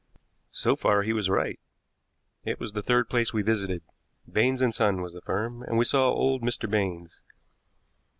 So 0.55 0.75
far 0.75 1.03
he 1.03 1.13
was 1.13 1.29
right. 1.29 1.59
It 2.43 2.59
was 2.59 2.71
the 2.71 2.81
third 2.81 3.07
place 3.07 3.35
we 3.35 3.43
visited. 3.43 3.83
Baines 4.27 4.59
and 4.59 4.73
Son 4.73 5.03
was 5.03 5.13
the 5.13 5.21
firm, 5.21 5.61
and 5.61 5.77
we 5.77 5.85
saw 5.85 6.09
old 6.09 6.41
Mr. 6.41 6.67
Baines. 6.67 7.19